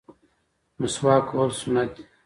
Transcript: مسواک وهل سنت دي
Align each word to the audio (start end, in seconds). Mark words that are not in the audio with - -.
مسواک 0.79 1.25
وهل 1.33 1.51
سنت 1.61 1.89
دي 1.95 2.03